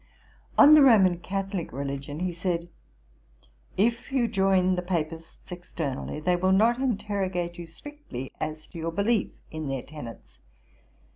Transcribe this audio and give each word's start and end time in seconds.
On 0.57 0.73
the 0.73 0.81
Roman 0.81 1.19
Catholick 1.19 1.71
religion 1.71 2.21
he 2.21 2.33
said, 2.33 2.69
'If 3.77 4.11
you 4.11 4.27
join 4.27 4.73
the 4.73 4.81
Papists 4.81 5.51
externally, 5.51 6.19
they 6.19 6.35
will 6.35 6.53
not 6.53 6.79
interrogate 6.79 7.59
you 7.59 7.67
strictly 7.67 8.31
as 8.39 8.65
to 8.69 8.79
your 8.79 8.91
belief 8.91 9.29
in 9.51 9.67
their 9.67 9.83
tenets. 9.83 10.39